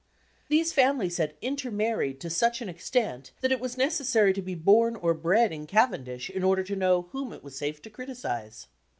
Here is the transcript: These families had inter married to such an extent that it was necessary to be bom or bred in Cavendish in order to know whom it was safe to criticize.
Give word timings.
These 0.49 0.73
families 0.73 1.17
had 1.17 1.35
inter 1.43 1.69
married 1.69 2.19
to 2.21 2.29
such 2.31 2.59
an 2.59 2.67
extent 2.67 3.33
that 3.41 3.51
it 3.51 3.59
was 3.59 3.77
necessary 3.77 4.33
to 4.33 4.41
be 4.41 4.55
bom 4.55 4.97
or 4.99 5.13
bred 5.13 5.51
in 5.51 5.67
Cavendish 5.67 6.27
in 6.27 6.43
order 6.43 6.63
to 6.63 6.75
know 6.75 7.03
whom 7.11 7.31
it 7.33 7.43
was 7.43 7.55
safe 7.55 7.83
to 7.83 7.89
criticize. 7.91 8.65